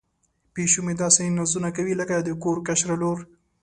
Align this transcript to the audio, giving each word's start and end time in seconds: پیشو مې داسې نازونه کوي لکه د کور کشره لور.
پیشو 0.53 0.79
مې 0.85 0.93
داسې 1.03 1.21
نازونه 1.37 1.69
کوي 1.77 1.93
لکه 2.01 2.15
د 2.19 2.29
کور 2.43 2.57
کشره 2.67 2.95
لور. 3.01 3.19